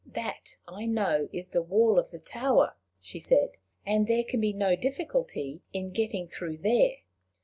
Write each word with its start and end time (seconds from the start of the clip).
"That, 0.13 0.57
I 0.67 0.87
know, 0.87 1.29
is 1.31 1.49
the 1.49 1.61
wall 1.61 1.99
of 1.99 2.09
the 2.09 2.17
tower," 2.19 2.73
she 2.99 3.19
said; 3.19 3.51
"and 3.85 4.07
there 4.07 4.23
can 4.23 4.41
be 4.41 4.51
no 4.51 4.75
difficulty 4.75 5.61
in 5.73 5.91
getting 5.91 6.27
through 6.27 6.57
there. 6.57 6.95